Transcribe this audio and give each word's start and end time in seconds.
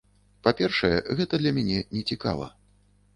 Па-першае, 0.45 0.95
гэта 1.19 1.39
для 1.43 1.51
мяне 1.57 1.77
нецікава. 1.99 2.49